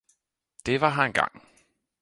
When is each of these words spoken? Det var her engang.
Det 0.65 0.81
var 0.81 0.89
her 0.89 1.03
engang. 1.03 1.47